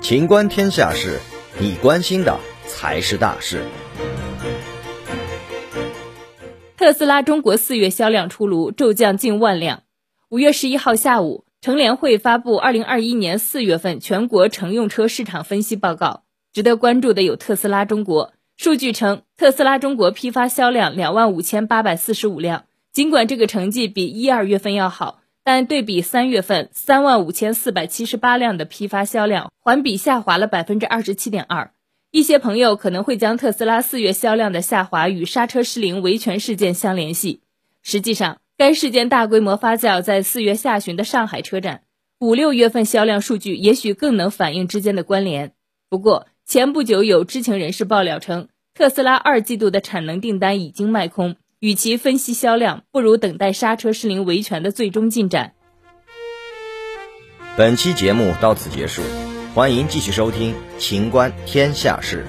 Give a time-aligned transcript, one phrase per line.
[0.00, 1.18] 情观天下事，
[1.58, 3.62] 你关心的才是大事。
[6.76, 9.82] 特斯拉中国四月销量出炉，骤降近万辆。
[10.30, 16.22] 五月十一号下午，乘联会发布二零二一年四月份全国乘用车市场分析报告。
[16.52, 22.64] 值得关注的有特斯拉中国数据称，特斯拉中国批发销量两万五千八百四十五辆。
[22.92, 31.72] 尽管这个成绩比一二月份要好，但对比三月份三万五千四百七十八辆的批发销量，环比下滑了百分之二十七点二。
[32.10, 37.40] 一些朋友可能会将特斯拉四月销量的下滑与刹车失灵维权事件相联系。
[37.82, 41.80] 实际上，该事件大规模发酵在四月下旬的上海车展，
[42.20, 45.52] 五六月份销量数据也许更能反映之间的关联。
[45.88, 55.54] 不过，前不久有知情人士爆料称，特斯拉二季度的产能订单已经卖空，与其分析销量，不如等待刹车失灵维权的最终进展。
[57.56, 59.02] 本期节目到此结束。
[59.54, 62.24] 欢迎继续收听《秦观天下事》。